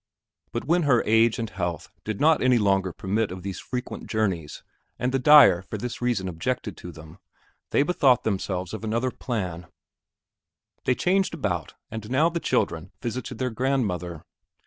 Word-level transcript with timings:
But 0.51 0.65
when 0.65 0.81
her 0.89 1.03
age 1.05 1.37
and 1.37 1.47
health 1.47 1.91
did 2.03 2.19
not 2.19 2.41
any 2.41 2.57
longer 2.57 2.91
permit 2.91 3.29
of 3.29 3.43
these 3.43 3.59
frequent 3.59 4.07
journeys 4.09 4.63
and 4.97 5.11
the 5.11 5.19
dyer 5.19 5.61
for 5.61 5.77
this 5.77 6.01
reason 6.01 6.27
objected 6.27 6.75
to 6.77 6.91
them, 6.91 7.19
they 7.69 7.83
bethought 7.83 8.23
themselves 8.23 8.73
of 8.73 8.83
another 8.83 9.11
plan; 9.11 9.67
they 10.85 10.95
changed 10.95 11.35
about, 11.35 11.75
and 11.91 12.09
now 12.09 12.29
the 12.29 12.39
children 12.39 12.91
visited 12.99 13.37
their 13.37 13.51
grandmother. 13.51 14.23